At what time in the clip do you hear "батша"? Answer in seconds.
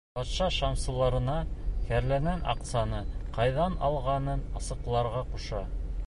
0.17-0.45